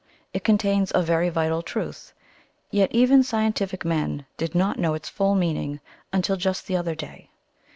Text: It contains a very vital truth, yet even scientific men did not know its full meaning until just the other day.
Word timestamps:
It 0.33 0.43
contains 0.43 0.91
a 0.95 1.03
very 1.03 1.29
vital 1.29 1.61
truth, 1.61 2.11
yet 2.71 2.91
even 2.91 3.21
scientific 3.21 3.85
men 3.85 4.25
did 4.35 4.55
not 4.55 4.79
know 4.79 4.95
its 4.95 5.09
full 5.09 5.35
meaning 5.35 5.79
until 6.11 6.37
just 6.37 6.65
the 6.65 6.75
other 6.75 6.95
day. 6.95 7.29